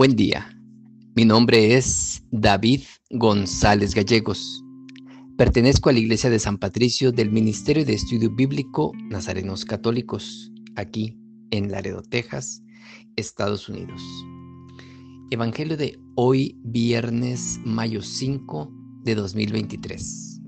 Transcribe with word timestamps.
Buen 0.00 0.16
día, 0.16 0.50
mi 1.14 1.26
nombre 1.26 1.76
es 1.76 2.22
David 2.30 2.80
González 3.10 3.94
Gallegos. 3.94 4.64
Pertenezco 5.36 5.90
a 5.90 5.92
la 5.92 5.98
Iglesia 5.98 6.30
de 6.30 6.38
San 6.38 6.56
Patricio 6.56 7.12
del 7.12 7.30
Ministerio 7.30 7.84
de 7.84 7.92
Estudio 7.92 8.34
Bíblico 8.34 8.92
Nazarenos 9.10 9.66
Católicos, 9.66 10.50
aquí 10.76 11.18
en 11.50 11.70
Laredo, 11.70 12.00
Texas, 12.00 12.62
Estados 13.16 13.68
Unidos. 13.68 14.00
Evangelio 15.32 15.76
de 15.76 16.00
hoy, 16.14 16.58
viernes, 16.64 17.60
mayo 17.66 18.00
5 18.00 18.72
de 19.04 19.14
2023. 19.16 20.40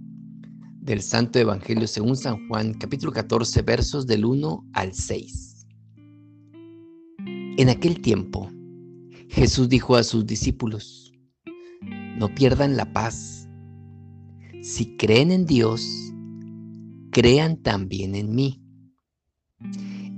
Del 0.80 1.02
Santo 1.02 1.38
Evangelio 1.38 1.86
según 1.86 2.16
San 2.16 2.48
Juan, 2.48 2.72
capítulo 2.72 3.12
14, 3.12 3.60
versos 3.60 4.06
del 4.06 4.24
1 4.24 4.70
al 4.72 4.94
6. 4.94 5.66
En 7.58 7.68
aquel 7.68 8.00
tiempo, 8.00 8.50
Jesús 9.32 9.70
dijo 9.70 9.96
a 9.96 10.02
sus 10.02 10.26
discípulos, 10.26 11.10
no 12.18 12.34
pierdan 12.34 12.76
la 12.76 12.92
paz. 12.92 13.48
Si 14.60 14.94
creen 14.98 15.30
en 15.30 15.46
Dios, 15.46 15.82
crean 17.10 17.56
también 17.56 18.14
en 18.14 18.34
mí. 18.34 18.62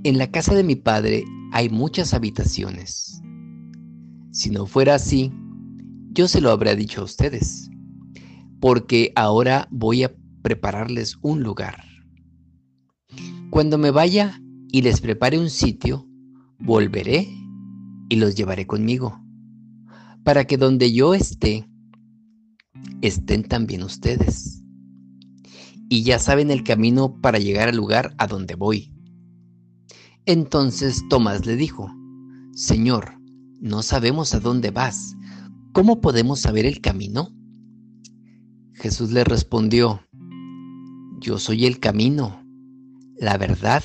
En 0.02 0.18
la 0.18 0.32
casa 0.32 0.56
de 0.56 0.64
mi 0.64 0.74
Padre 0.74 1.24
hay 1.52 1.68
muchas 1.68 2.12
habitaciones. 2.12 3.22
Si 4.32 4.50
no 4.50 4.66
fuera 4.66 4.96
así, 4.96 5.32
yo 6.10 6.26
se 6.26 6.40
lo 6.40 6.50
habría 6.50 6.74
dicho 6.74 7.00
a 7.00 7.04
ustedes, 7.04 7.70
porque 8.60 9.12
ahora 9.14 9.68
voy 9.70 10.02
a 10.02 10.12
prepararles 10.42 11.18
un 11.22 11.40
lugar. 11.40 11.84
Cuando 13.50 13.78
me 13.78 13.92
vaya 13.92 14.40
y 14.72 14.82
les 14.82 15.00
prepare 15.00 15.38
un 15.38 15.50
sitio, 15.50 16.04
volveré 16.58 17.43
y 18.14 18.16
los 18.16 18.36
llevaré 18.36 18.64
conmigo, 18.64 19.20
para 20.22 20.44
que 20.44 20.56
donde 20.56 20.92
yo 20.92 21.14
esté, 21.14 21.68
estén 23.02 23.42
también 23.42 23.82
ustedes. 23.82 24.62
Y 25.88 26.04
ya 26.04 26.20
saben 26.20 26.52
el 26.52 26.62
camino 26.62 27.20
para 27.20 27.40
llegar 27.40 27.68
al 27.68 27.76
lugar 27.76 28.14
a 28.18 28.28
donde 28.28 28.54
voy. 28.54 28.94
Entonces 30.26 31.02
Tomás 31.10 31.44
le 31.44 31.56
dijo, 31.56 31.92
Señor, 32.52 33.18
no 33.60 33.82
sabemos 33.82 34.32
a 34.32 34.38
dónde 34.38 34.70
vas, 34.70 35.16
¿cómo 35.72 36.00
podemos 36.00 36.38
saber 36.38 36.66
el 36.66 36.80
camino? 36.80 37.34
Jesús 38.74 39.10
le 39.10 39.24
respondió, 39.24 40.02
Yo 41.18 41.40
soy 41.40 41.66
el 41.66 41.80
camino, 41.80 42.44
la 43.16 43.38
verdad 43.38 43.82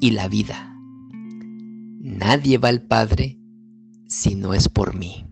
y 0.00 0.12
la 0.12 0.28
vida. 0.28 0.71
Nadie 2.04 2.58
va 2.58 2.68
al 2.68 2.82
Padre 2.82 3.38
si 4.08 4.34
no 4.34 4.54
es 4.54 4.68
por 4.68 4.96
mí. 4.96 5.24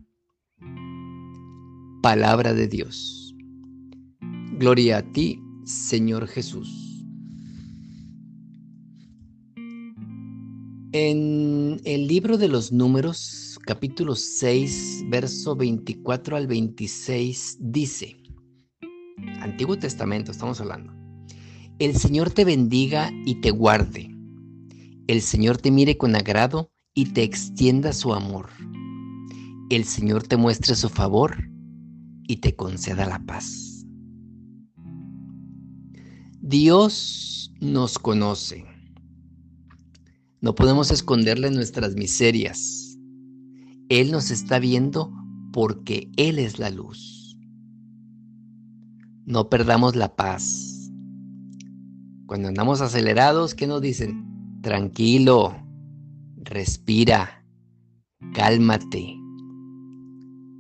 Palabra 2.01 2.55
de 2.55 2.69
Dios. 2.69 3.35
Gloria 4.57 4.99
a 4.99 5.03
ti, 5.03 5.43
Señor 5.65 6.29
Jesús. 6.29 7.05
En 10.93 11.81
el 11.85 12.07
libro 12.07 12.39
de 12.39 12.47
los 12.47 12.71
números, 12.71 13.59
capítulo 13.67 14.15
6, 14.15 15.07
verso 15.09 15.57
24 15.57 16.37
al 16.37 16.47
26, 16.47 17.57
dice, 17.59 18.17
Antiguo 19.41 19.77
Testamento 19.77 20.31
estamos 20.31 20.61
hablando, 20.61 20.93
el 21.81 21.97
Señor 21.97 22.31
te 22.31 22.45
bendiga 22.45 23.11
y 23.27 23.41
te 23.41 23.51
guarde 23.51 24.10
el 25.11 25.23
Señor 25.23 25.57
te 25.57 25.73
mire 25.73 25.99
con 25.99 26.15
agrado 26.15 26.71
y 26.95 27.07
te 27.07 27.25
extienda 27.25 27.93
su 27.93 28.15
amor. 28.15 28.49
El 29.69 29.85
Señor 29.85 30.23
te 30.29 30.37
muestre 30.37 30.77
su 30.77 30.89
favor 30.89 31.51
y 32.29 32.37
te 32.37 32.55
conceda 32.55 33.07
la 33.07 33.19
paz. 33.27 33.85
Dios 36.41 37.53
nos 37.61 37.99
conoce. 37.99 38.65
No 40.41 40.55
podemos 40.55 40.93
esconderle 40.93 41.51
nuestras 41.51 41.97
miserias. 41.97 42.97
Él 43.89 44.13
nos 44.13 44.31
está 44.31 44.61
viendo 44.61 45.13
porque 45.53 46.09
Él 46.19 46.39
es 46.39 46.61
la 46.61 46.71
luz. 46.71 47.37
No 49.25 49.51
perdamos 49.51 49.97
la 49.97 50.15
paz. 50.15 50.93
Cuando 52.27 52.47
andamos 52.47 52.81
acelerados, 52.81 53.57
¿qué 53.57 53.67
nos 53.67 53.83
dicen? 53.83 54.30
Tranquilo, 54.63 55.57
respira, 56.37 57.47
cálmate, 58.35 59.17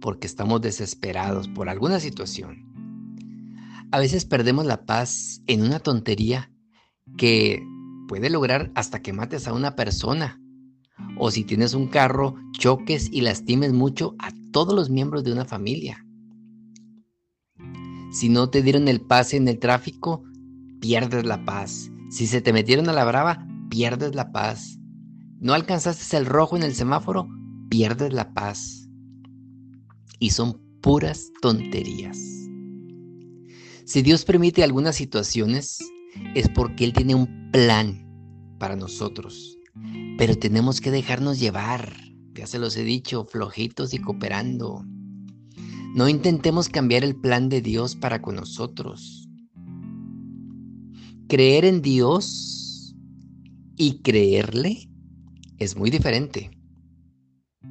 porque 0.00 0.26
estamos 0.26 0.62
desesperados 0.62 1.48
por 1.48 1.68
alguna 1.68 2.00
situación. 2.00 2.64
A 3.92 3.98
veces 3.98 4.24
perdemos 4.24 4.64
la 4.64 4.86
paz 4.86 5.42
en 5.46 5.62
una 5.62 5.80
tontería 5.80 6.50
que 7.18 7.62
puede 8.08 8.30
lograr 8.30 8.72
hasta 8.74 9.02
que 9.02 9.12
mates 9.12 9.46
a 9.46 9.52
una 9.52 9.76
persona. 9.76 10.40
O 11.18 11.30
si 11.30 11.44
tienes 11.44 11.74
un 11.74 11.88
carro, 11.88 12.36
choques 12.52 13.10
y 13.12 13.20
lastimes 13.20 13.74
mucho 13.74 14.14
a 14.18 14.30
todos 14.50 14.74
los 14.74 14.88
miembros 14.88 15.24
de 15.24 15.32
una 15.32 15.44
familia. 15.44 16.06
Si 18.12 18.30
no 18.30 18.48
te 18.48 18.62
dieron 18.62 18.88
el 18.88 19.02
pase 19.02 19.36
en 19.36 19.46
el 19.46 19.58
tráfico, 19.58 20.24
pierdes 20.80 21.26
la 21.26 21.44
paz. 21.44 21.90
Si 22.10 22.26
se 22.26 22.40
te 22.40 22.54
metieron 22.54 22.88
a 22.88 22.92
la 22.92 23.04
brava, 23.04 23.46
pierdes 23.70 24.14
la 24.14 24.32
paz. 24.32 24.78
No 25.38 25.54
alcanzaste 25.54 26.16
el 26.16 26.26
rojo 26.26 26.56
en 26.56 26.62
el 26.62 26.74
semáforo, 26.74 27.26
pierdes 27.70 28.12
la 28.12 28.34
paz. 28.34 28.88
Y 30.18 30.30
son 30.30 30.60
puras 30.82 31.30
tonterías. 31.40 32.18
Si 33.86 34.02
Dios 34.02 34.24
permite 34.24 34.62
algunas 34.62 34.96
situaciones, 34.96 35.78
es 36.34 36.48
porque 36.50 36.84
Él 36.84 36.92
tiene 36.92 37.14
un 37.14 37.50
plan 37.50 38.06
para 38.58 38.76
nosotros. 38.76 39.56
Pero 40.18 40.36
tenemos 40.36 40.80
que 40.80 40.90
dejarnos 40.90 41.40
llevar, 41.40 41.96
ya 42.34 42.46
se 42.46 42.58
los 42.58 42.76
he 42.76 42.84
dicho, 42.84 43.24
flojitos 43.24 43.94
y 43.94 43.98
cooperando. 43.98 44.84
No 45.94 46.08
intentemos 46.08 46.68
cambiar 46.68 47.02
el 47.02 47.16
plan 47.16 47.48
de 47.48 47.62
Dios 47.62 47.96
para 47.96 48.20
con 48.20 48.36
nosotros. 48.36 49.28
Creer 51.26 51.64
en 51.64 51.80
Dios 51.80 52.59
y 53.80 54.02
creerle 54.02 54.90
es 55.56 55.74
muy 55.74 55.88
diferente. 55.88 56.50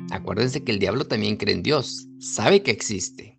Acuérdense 0.10 0.64
que 0.64 0.72
el 0.72 0.80
diablo 0.80 1.06
también 1.06 1.38
cree 1.38 1.54
en 1.54 1.62
Dios, 1.62 2.08
sabe 2.18 2.64
que 2.64 2.72
existe, 2.72 3.38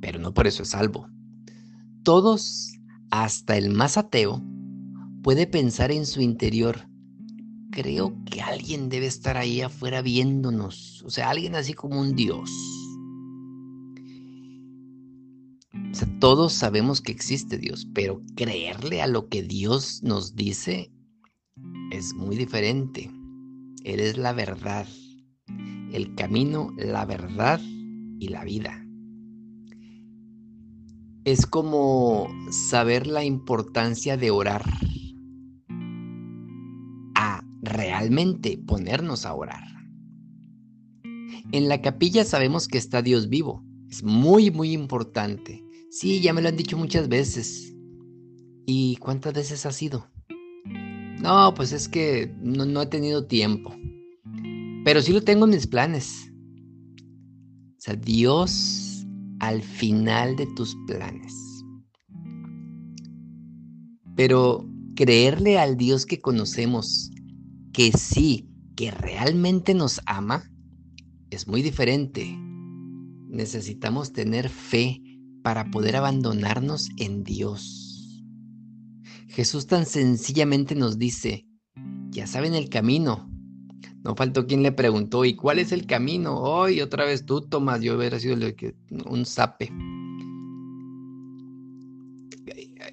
pero 0.00 0.18
no 0.18 0.32
por 0.32 0.46
eso 0.46 0.62
es 0.62 0.70
salvo. 0.70 1.10
Todos, 2.04 2.72
hasta 3.10 3.58
el 3.58 3.68
más 3.68 3.98
ateo, 3.98 4.42
puede 5.22 5.46
pensar 5.46 5.92
en 5.92 6.06
su 6.06 6.22
interior, 6.22 6.88
creo 7.70 8.16
que 8.24 8.40
alguien 8.40 8.88
debe 8.88 9.08
estar 9.08 9.36
ahí 9.36 9.60
afuera 9.60 10.00
viéndonos, 10.00 11.02
o 11.04 11.10
sea, 11.10 11.28
alguien 11.28 11.54
así 11.54 11.74
como 11.74 12.00
un 12.00 12.16
Dios. 12.16 12.50
Todos 16.20 16.52
sabemos 16.52 17.00
que 17.00 17.12
existe 17.12 17.58
Dios, 17.58 17.86
pero 17.94 18.22
creerle 18.36 19.02
a 19.02 19.06
lo 19.06 19.28
que 19.28 19.42
Dios 19.42 20.02
nos 20.02 20.34
dice 20.34 20.90
es 21.90 22.14
muy 22.14 22.36
diferente. 22.36 23.10
Él 23.84 24.00
es 24.00 24.16
la 24.16 24.32
verdad, 24.32 24.86
el 25.92 26.14
camino, 26.14 26.72
la 26.78 27.04
verdad 27.04 27.60
y 28.18 28.28
la 28.28 28.44
vida. 28.44 28.86
Es 31.24 31.46
como 31.46 32.28
saber 32.50 33.06
la 33.06 33.24
importancia 33.24 34.16
de 34.16 34.30
orar 34.30 34.64
a 37.14 37.44
realmente 37.62 38.58
ponernos 38.58 39.26
a 39.26 39.34
orar. 39.34 39.64
En 41.52 41.68
la 41.68 41.82
capilla 41.82 42.24
sabemos 42.24 42.66
que 42.66 42.78
está 42.78 43.02
Dios 43.02 43.28
vivo. 43.28 43.62
Es 43.88 44.02
muy, 44.02 44.50
muy 44.50 44.72
importante. 44.72 45.62
Sí, 45.94 46.22
ya 46.22 46.32
me 46.32 46.40
lo 46.40 46.48
han 46.48 46.56
dicho 46.56 46.78
muchas 46.78 47.06
veces. 47.06 47.76
¿Y 48.64 48.96
cuántas 48.96 49.34
veces 49.34 49.66
ha 49.66 49.72
sido? 49.72 50.08
No, 51.20 51.52
pues 51.54 51.72
es 51.72 51.86
que 51.86 52.34
no, 52.40 52.80
he 52.80 52.86
tenido 52.86 53.26
tiempo. 53.26 53.76
Pero 54.86 55.02
sí 55.02 55.12
lo 55.12 55.22
tengo 55.22 55.44
en 55.44 55.50
mis 55.50 55.66
planes. 55.66 56.32
O 57.76 57.80
sea, 57.80 57.94
Dios 57.94 59.06
al 59.40 59.60
final 59.60 60.34
de 60.36 60.46
tus 60.56 60.74
planes. 60.86 61.34
Pero 64.16 64.66
creerle 64.96 65.58
al 65.58 65.76
Dios 65.76 66.06
que 66.06 66.22
conocemos, 66.22 67.10
que 67.74 67.92
sí, 67.92 68.48
que 68.76 68.92
realmente 68.92 69.74
nos 69.74 70.00
ama, 70.06 70.50
es 71.28 71.46
muy 71.46 71.60
diferente. 71.60 72.34
Necesitamos 73.28 74.14
tener 74.14 74.48
fe 74.48 75.11
para 75.42 75.70
poder 75.70 75.96
abandonarnos 75.96 76.90
en 76.98 77.24
Dios. 77.24 78.22
Jesús 79.28 79.66
tan 79.66 79.86
sencillamente 79.86 80.74
nos 80.74 80.98
dice, 80.98 81.46
ya 82.10 82.26
saben 82.26 82.54
el 82.54 82.68
camino, 82.68 83.28
No 84.04 84.16
faltó 84.16 84.46
quien 84.46 84.62
le 84.62 84.72
preguntó, 84.72 85.24
¿y 85.24 85.36
cuál 85.36 85.60
es 85.60 85.70
el 85.70 85.86
camino? 85.86 86.36
Hoy 86.38 86.80
otra 86.80 87.04
vez 87.04 87.24
tú, 87.24 87.40
Tomás, 87.40 87.80
yo 87.80 87.96
hubiera 87.96 88.18
sido 88.18 88.36
un 89.06 89.24
sape. 89.24 89.72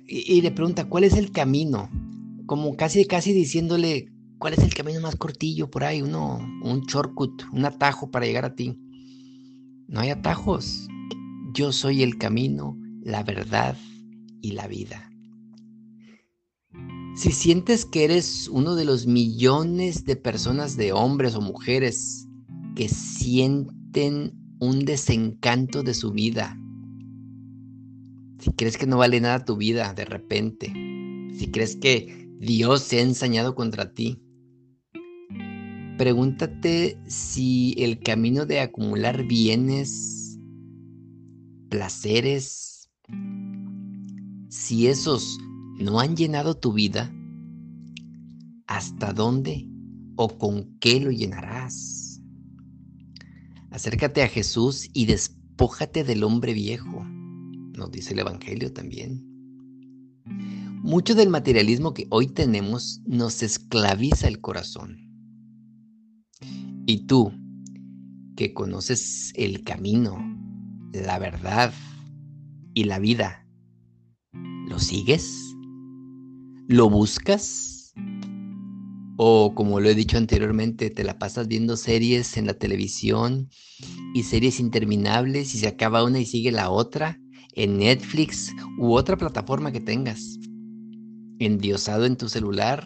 Y, 0.07 0.41
le 0.41 0.51
pregunta, 0.51 0.87
¿cuál 0.87 1.03
es 1.03 1.13
el 1.13 1.31
camino? 1.31 1.89
Como 2.45 2.75
casi, 2.75 3.05
casi 3.05 3.33
diciéndole, 3.33 4.11
¿cuál 4.37 4.53
es 4.53 4.59
el 4.59 4.73
camino 4.73 5.01
más 5.01 5.15
cortillo 5.15 5.69
por 5.69 5.83
ahí? 5.83 6.01
Uno, 6.01 6.39
un 6.63 6.81
shortcut, 6.81 7.43
un 7.51 7.65
atajo 7.65 8.09
para 8.09 8.25
llegar 8.25 8.45
a 8.45 8.55
ti. 8.55 8.79
No 9.87 9.99
hay 9.99 10.09
atajos. 10.09 10.87
Yo 11.53 11.71
soy 11.71 12.03
el 12.03 12.17
camino, 12.17 12.77
la 13.01 13.23
verdad 13.23 13.75
y 14.41 14.51
la 14.51 14.67
vida. 14.67 15.09
Si 17.15 17.31
sientes 17.31 17.85
que 17.85 18.03
eres 18.03 18.47
uno 18.47 18.75
de 18.75 18.85
los 18.85 19.07
millones 19.07 20.05
de 20.05 20.15
personas, 20.15 20.77
de 20.77 20.93
hombres 20.93 21.35
o 21.35 21.41
mujeres, 21.41 22.27
que 22.75 22.87
sienten 22.87 24.33
un 24.59 24.85
desencanto 24.85 25.81
de 25.81 25.93
su 25.93 26.11
vida, 26.11 26.57
si 28.39 28.51
crees 28.51 28.77
que 28.77 28.87
no 28.87 28.97
vale 28.97 29.19
nada 29.19 29.43
tu 29.43 29.57
vida 29.57 29.93
de 29.93 30.05
repente, 30.05 30.67
si 31.35 31.49
crees 31.51 31.75
que 31.75 32.29
Dios 32.39 32.83
se 32.83 32.99
ha 32.99 33.01
ensañado 33.01 33.55
contra 33.55 33.93
ti, 33.93 34.21
pregúntate 35.97 36.97
si 37.07 37.75
el 37.77 37.99
camino 37.99 38.45
de 38.45 38.61
acumular 38.61 39.25
bienes, 39.25 40.18
placeres, 41.69 42.89
si 44.49 44.87
esos 44.87 45.37
no 45.79 45.99
han 45.99 46.15
llenado 46.15 46.57
tu 46.57 46.73
vida, 46.73 47.13
¿hasta 48.67 49.13
dónde 49.13 49.67
o 50.15 50.37
con 50.37 50.77
qué 50.79 50.99
lo 50.99 51.11
llenarás? 51.11 52.21
Acércate 53.71 54.23
a 54.23 54.27
Jesús 54.27 54.89
y 54.93 55.05
despójate 55.05 56.03
del 56.03 56.23
hombre 56.23 56.53
viejo, 56.53 57.03
nos 57.77 57.91
dice 57.91 58.13
el 58.13 58.19
Evangelio 58.19 58.73
también. 58.73 59.25
Mucho 60.81 61.13
del 61.13 61.29
materialismo 61.29 61.93
que 61.93 62.07
hoy 62.09 62.27
tenemos 62.27 63.01
nos 63.05 63.43
esclaviza 63.43 64.27
el 64.27 64.41
corazón. 64.41 64.97
Y 66.87 67.05
tú, 67.05 67.31
que 68.35 68.53
conoces 68.53 69.31
el 69.35 69.63
camino, 69.63 70.38
la 70.93 71.19
verdad 71.19 71.73
y 72.73 72.85
la 72.85 72.99
vida, 72.99 73.45
¿lo 74.67 74.79
sigues? 74.79 75.55
¿Lo 76.67 76.89
buscas? 76.89 77.93
O 79.17 79.53
como 79.53 79.79
lo 79.79 79.89
he 79.89 79.95
dicho 79.95 80.17
anteriormente, 80.17 80.89
te 80.89 81.03
la 81.03 81.19
pasas 81.19 81.47
viendo 81.47 81.75
series 81.75 82.37
en 82.37 82.45
la 82.45 82.53
televisión 82.53 83.49
y 84.13 84.23
series 84.23 84.59
interminables 84.59 85.53
y 85.55 85.59
se 85.59 85.67
acaba 85.67 86.03
una 86.03 86.19
y 86.19 86.25
sigue 86.25 86.51
la 86.51 86.69
otra 86.69 87.19
en 87.53 87.79
Netflix 87.79 88.53
u 88.77 88.93
otra 88.93 89.17
plataforma 89.17 89.71
que 89.71 89.81
tengas. 89.81 90.39
Endiosado 91.39 92.05
en 92.05 92.17
tu 92.17 92.29
celular 92.29 92.85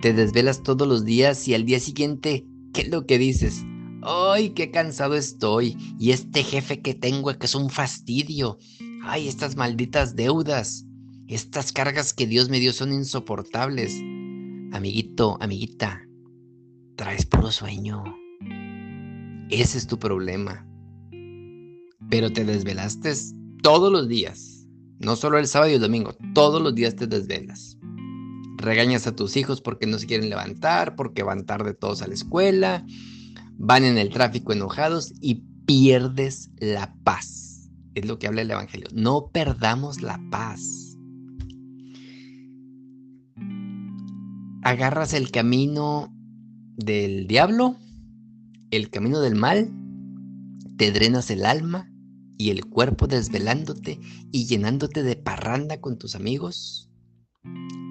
te 0.00 0.12
desvelas 0.12 0.62
todos 0.62 0.88
los 0.88 1.04
días 1.04 1.46
y 1.48 1.54
al 1.54 1.64
día 1.64 1.80
siguiente, 1.80 2.46
¿qué 2.72 2.82
es 2.82 2.88
lo 2.88 3.06
que 3.06 3.18
dices? 3.18 3.64
¡Ay, 4.02 4.50
qué 4.50 4.70
cansado 4.70 5.14
estoy! 5.14 5.76
Y 5.98 6.10
este 6.10 6.42
jefe 6.42 6.80
que 6.80 6.94
tengo 6.94 7.32
que 7.38 7.46
es 7.46 7.54
un 7.54 7.70
fastidio. 7.70 8.58
¡Ay, 9.04 9.28
estas 9.28 9.56
malditas 9.56 10.16
deudas! 10.16 10.84
Estas 11.28 11.72
cargas 11.72 12.12
que 12.12 12.26
Dios 12.26 12.48
me 12.48 12.60
dio 12.60 12.72
son 12.72 12.92
insoportables. 12.92 13.94
Amiguito, 14.72 15.38
amiguita, 15.40 16.02
traes 16.96 17.24
puro 17.26 17.50
sueño. 17.50 18.02
Ese 19.50 19.78
es 19.78 19.86
tu 19.86 19.98
problema. 19.98 20.66
Pero 22.10 22.32
te 22.32 22.44
desvelaste 22.44 23.14
todos 23.62 23.92
los 23.92 24.08
días. 24.08 24.66
No 24.98 25.16
solo 25.16 25.38
el 25.38 25.46
sábado 25.46 25.70
y 25.70 25.74
el 25.74 25.80
domingo, 25.80 26.16
todos 26.34 26.60
los 26.60 26.74
días 26.74 26.96
te 26.96 27.06
desvelas 27.06 27.78
regañas 28.62 29.06
a 29.06 29.14
tus 29.14 29.36
hijos 29.36 29.60
porque 29.60 29.86
no 29.86 29.98
se 29.98 30.06
quieren 30.06 30.30
levantar, 30.30 30.94
porque 30.96 31.22
van 31.22 31.44
tarde 31.44 31.74
todos 31.74 32.00
a 32.00 32.06
la 32.06 32.14
escuela, 32.14 32.86
van 33.64 33.84
en 33.84 33.96
el 33.96 34.10
tráfico 34.10 34.52
enojados 34.52 35.14
y 35.20 35.44
pierdes 35.66 36.50
la 36.58 36.96
paz. 37.04 37.70
Es 37.94 38.04
lo 38.06 38.18
que 38.18 38.26
habla 38.26 38.42
el 38.42 38.50
Evangelio. 38.50 38.88
No 38.92 39.30
perdamos 39.32 40.02
la 40.02 40.20
paz. 40.32 40.98
Agarras 44.64 45.14
el 45.14 45.30
camino 45.30 46.12
del 46.76 47.28
diablo, 47.28 47.76
el 48.72 48.90
camino 48.90 49.20
del 49.20 49.36
mal, 49.36 49.70
te 50.76 50.90
drenas 50.90 51.30
el 51.30 51.46
alma 51.46 51.88
y 52.38 52.50
el 52.50 52.64
cuerpo 52.64 53.06
desvelándote 53.06 54.00
y 54.32 54.46
llenándote 54.46 55.04
de 55.04 55.14
parranda 55.14 55.80
con 55.80 55.98
tus 55.98 56.16
amigos 56.16 56.90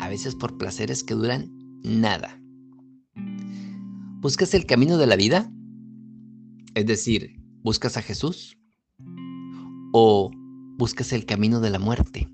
a 0.02 0.10
veces 0.10 0.36
por 0.36 0.58
placeres 0.58 1.06
que 1.06 1.14
duran 1.14 1.50
nada. 1.84 2.42
¿Buscas 4.20 4.54
el 4.54 4.66
camino 4.66 4.98
de 4.98 5.08
la 5.08 5.16
vida? 5.16 5.50
Es 6.74 6.86
decir, 6.86 7.36
¿buscas 7.64 7.98
a 7.98 8.02
Jesús? 8.02 8.58
¿O 9.92 10.32
buscas 10.78 11.12
el 11.12 11.26
camino 11.26 11.60
de 11.60 11.70
la 11.70 11.80
muerte? 11.80 12.30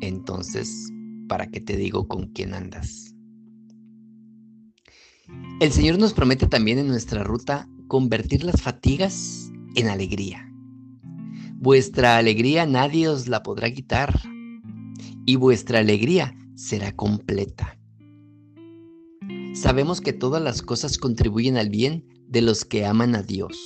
Entonces, 0.00 0.90
¿para 1.28 1.48
qué 1.48 1.60
te 1.60 1.76
digo 1.76 2.08
con 2.08 2.28
quién 2.28 2.54
andas? 2.54 3.14
El 5.60 5.72
Señor 5.72 5.98
nos 5.98 6.14
promete 6.14 6.46
también 6.46 6.78
en 6.78 6.88
nuestra 6.88 7.22
ruta 7.22 7.68
convertir 7.86 8.44
las 8.44 8.62
fatigas 8.62 9.52
en 9.74 9.88
alegría. 9.88 10.50
Vuestra 11.56 12.16
alegría 12.16 12.64
nadie 12.64 13.08
os 13.08 13.28
la 13.28 13.42
podrá 13.42 13.70
quitar, 13.70 14.18
y 15.26 15.36
vuestra 15.36 15.80
alegría 15.80 16.34
será 16.54 16.92
completa. 16.92 17.78
Sabemos 19.52 20.00
que 20.00 20.14
todas 20.14 20.42
las 20.42 20.62
cosas 20.62 20.96
contribuyen 20.96 21.58
al 21.58 21.68
bien 21.68 22.17
de 22.28 22.42
los 22.42 22.64
que 22.64 22.86
aman 22.86 23.14
a 23.14 23.22
Dios. 23.22 23.56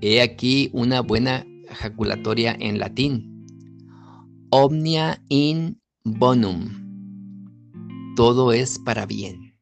He 0.00 0.20
aquí 0.20 0.70
una 0.72 1.00
buena 1.00 1.46
ejaculatoria 1.70 2.56
en 2.58 2.78
latín. 2.78 3.46
Omnia 4.50 5.22
in 5.28 5.80
bonum. 6.04 6.84
Todo 8.14 8.52
es 8.52 8.78
para 8.78 9.06
bien. 9.06 9.54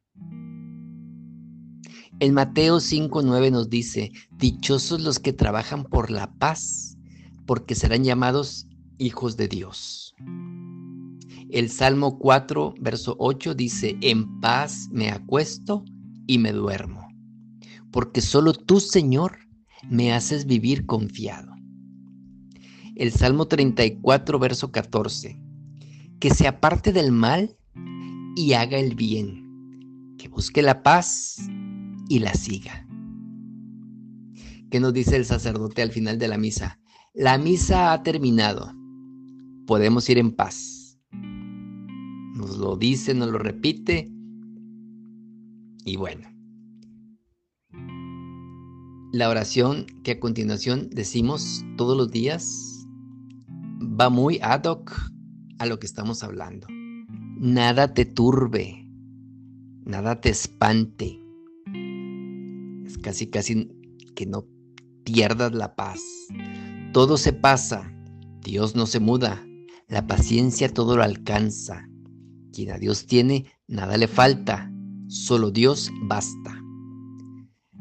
En 2.19 2.33
Mateo 2.33 2.77
5.9 2.77 3.51
nos 3.51 3.69
dice, 3.69 4.11
Dichosos 4.37 5.01
los 5.01 5.19
que 5.19 5.33
trabajan 5.33 5.83
por 5.83 6.11
la 6.11 6.33
paz, 6.35 6.97
porque 7.45 7.75
serán 7.75 8.03
llamados 8.03 8.67
hijos 8.97 9.35
de 9.35 9.47
Dios. 9.49 10.15
El 11.49 11.69
Salmo 11.69 12.17
4, 12.17 12.75
verso 12.79 13.15
8 13.19 13.53
dice, 13.53 13.97
en 14.01 14.39
paz 14.39 14.87
me 14.91 15.09
acuesto 15.09 15.83
y 16.25 16.37
me 16.37 16.51
duermo, 16.51 17.04
porque 17.95 18.19
solo 18.19 18.51
tú, 18.51 18.81
Señor, 18.81 19.37
me 19.89 20.11
haces 20.11 20.45
vivir 20.45 20.85
confiado. 20.85 21.53
El 22.97 23.13
Salmo 23.13 23.47
34, 23.47 24.37
verso 24.37 24.69
14, 24.69 25.39
que 26.19 26.29
se 26.29 26.45
aparte 26.45 26.91
del 26.91 27.13
mal 27.13 27.55
y 28.35 28.51
haga 28.51 28.77
el 28.79 28.95
bien, 28.95 30.13
que 30.17 30.27
busque 30.27 30.61
la 30.61 30.83
paz 30.83 31.37
y 32.09 32.19
la 32.19 32.33
siga. 32.33 32.85
¿Qué 34.69 34.81
nos 34.81 34.91
dice 34.91 35.15
el 35.15 35.23
sacerdote 35.23 35.81
al 35.81 35.93
final 35.93 36.19
de 36.19 36.27
la 36.27 36.37
misa? 36.37 36.77
La 37.13 37.37
misa 37.37 37.93
ha 37.93 38.03
terminado 38.03 38.73
podemos 39.65 40.09
ir 40.09 40.17
en 40.17 40.33
paz. 40.33 40.99
Nos 41.13 42.57
lo 42.57 42.75
dice, 42.75 43.13
nos 43.13 43.31
lo 43.31 43.37
repite. 43.37 44.11
Y 45.85 45.95
bueno. 45.95 46.35
La 49.15 49.29
oración 49.29 49.85
que 50.03 50.11
a 50.11 50.19
continuación 50.19 50.89
decimos 50.91 51.63
todos 51.77 51.95
los 51.95 52.11
días 52.11 52.85
va 53.81 54.09
muy 54.09 54.39
ad 54.41 54.65
hoc 54.65 54.91
a 55.57 55.65
lo 55.65 55.79
que 55.79 55.85
estamos 55.85 56.21
hablando. 56.21 56.67
Nada 57.39 57.93
te 57.93 58.03
turbe, 58.03 58.85
nada 59.85 60.19
te 60.19 60.31
espante. 60.31 61.17
Es 62.85 62.97
casi, 62.97 63.27
casi 63.27 63.69
que 64.17 64.25
no 64.25 64.47
pierdas 65.05 65.53
la 65.53 65.77
paz. 65.77 66.01
Todo 66.91 67.15
se 67.15 67.31
pasa, 67.31 67.89
Dios 68.41 68.75
no 68.75 68.85
se 68.85 68.99
muda, 68.99 69.41
la 69.87 70.07
paciencia 70.07 70.73
todo 70.73 70.97
lo 70.97 71.03
alcanza. 71.03 71.87
Quien 72.51 72.69
a 72.69 72.77
Dios 72.77 73.05
tiene, 73.05 73.45
nada 73.65 73.95
le 73.95 74.09
falta. 74.09 74.69
Solo 75.07 75.51
Dios 75.51 75.89
basta. 76.01 76.54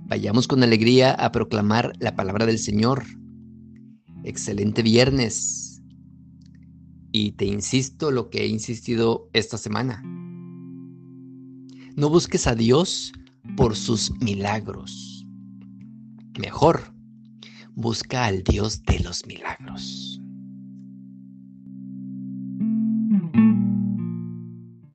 Vayamos 0.06 0.46
con 0.46 0.62
alegría 0.62 1.12
a 1.12 1.32
proclamar 1.32 1.92
la 1.98 2.14
palabra 2.14 2.44
del 2.44 2.58
Señor. 2.58 3.04
Excelente 4.22 4.82
viernes. 4.82 5.82
Y 7.10 7.32
te 7.32 7.46
insisto 7.46 8.10
lo 8.10 8.28
que 8.28 8.42
he 8.42 8.46
insistido 8.46 9.30
esta 9.32 9.56
semana. 9.56 10.02
No 11.96 12.10
busques 12.10 12.46
a 12.46 12.54
Dios 12.54 13.12
por 13.56 13.76
sus 13.76 14.10
milagros. 14.20 15.24
Mejor, 16.38 16.82
busca 17.74 18.26
al 18.26 18.42
Dios 18.42 18.82
de 18.82 19.00
los 19.00 19.24
milagros. 19.26 20.13